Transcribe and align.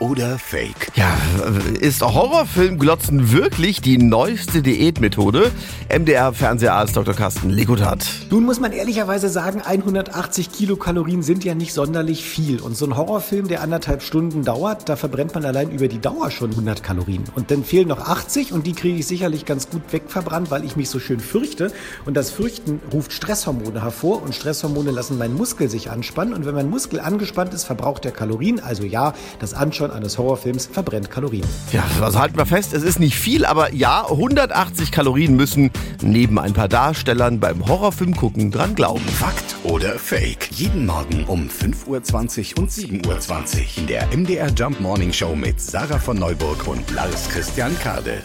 oder 0.00 0.38
Fake? 0.38 0.90
Ja, 0.94 1.16
ist 1.78 2.02
Horrorfilm 2.02 2.78
glotzen 2.78 3.32
wirklich 3.32 3.80
die 3.80 3.98
neueste 3.98 4.62
Diätmethode? 4.62 5.52
MDR-Fernseharzt 5.88 6.96
Dr. 6.96 7.14
Carsten 7.14 7.50
Legutat. 7.50 8.06
Nun 8.30 8.44
muss 8.44 8.60
man 8.60 8.72
ehrlicherweise 8.72 9.28
sagen, 9.28 9.60
180 9.60 10.52
Kilokalorien 10.52 11.22
sind 11.22 11.44
ja 11.44 11.54
nicht 11.54 11.74
sonderlich 11.74 12.24
viel. 12.24 12.60
Und 12.60 12.76
so 12.76 12.86
ein 12.86 12.96
Horrorfilm, 12.96 13.48
der 13.48 13.60
anderthalb 13.60 14.02
Stunden 14.02 14.42
dauert, 14.42 14.88
da 14.88 14.96
verbrennt 14.96 15.34
man 15.34 15.44
allein 15.44 15.70
über 15.70 15.86
die 15.86 16.00
Dauer 16.00 16.30
schon 16.30 16.50
100 16.50 16.82
Kalorien. 16.82 17.24
Und 17.34 17.50
dann 17.50 17.62
fehlen 17.62 17.88
noch 17.88 18.00
80 18.00 18.52
und 18.52 18.66
die 18.66 18.72
kriege 18.72 18.98
ich 18.98 19.06
sicherlich 19.06 19.44
ganz 19.44 19.68
gut 19.68 19.82
wegverbrannt, 19.90 20.50
weil 20.50 20.64
ich 20.64 20.76
mich 20.76 20.88
so 20.88 20.98
schön 20.98 21.20
fürchte. 21.20 21.72
Und 22.06 22.16
das 22.16 22.30
Fürchten 22.30 22.80
ruft 22.92 23.12
Stresshormone 23.12 23.82
hervor 23.82 24.22
und 24.22 24.34
Stresshormone 24.34 24.92
lassen 24.92 25.18
meinen 25.18 25.34
Muskel 25.36 25.68
sich 25.68 25.90
anspannen. 25.90 26.32
Und 26.32 26.46
wenn 26.46 26.54
mein 26.54 26.70
Muskel 26.70 27.00
angespannt 27.00 27.52
ist, 27.52 27.64
verbraucht 27.64 28.06
er 28.06 28.12
Kalorien. 28.12 28.60
Also 28.60 28.84
ja, 28.84 29.12
das 29.38 29.52
Anschauen 29.52 29.89
eines 29.90 30.18
Horrorfilms 30.18 30.66
verbrennt 30.66 31.10
Kalorien. 31.10 31.46
Ja, 31.72 31.84
also 32.00 32.18
halten 32.18 32.36
wir 32.36 32.46
fest, 32.46 32.72
es 32.72 32.82
ist 32.82 32.98
nicht 32.98 33.16
viel, 33.16 33.44
aber 33.44 33.72
ja, 33.72 34.04
180 34.08 34.92
Kalorien 34.92 35.36
müssen 35.36 35.70
neben 36.02 36.38
ein 36.38 36.52
paar 36.52 36.68
Darstellern 36.68 37.40
beim 37.40 37.66
Horrorfilm 37.66 38.16
gucken 38.16 38.50
dran 38.50 38.74
glauben. 38.74 39.06
Fakt 39.06 39.56
oder 39.64 39.98
Fake? 39.98 40.48
Jeden 40.52 40.86
Morgen 40.86 41.24
um 41.24 41.48
5.20 41.48 42.56
Uhr 42.56 42.62
und 42.62 42.70
7.20 42.70 43.06
Uhr 43.06 43.78
in 43.78 43.86
der 43.86 44.06
MDR 44.16 44.48
Jump 44.50 44.80
Morning 44.80 45.12
Show 45.12 45.34
mit 45.34 45.60
Sarah 45.60 45.98
von 45.98 46.18
Neuburg 46.18 46.66
und 46.66 46.90
Lars 46.90 47.28
Christian 47.28 47.78
Kade. 47.78 48.22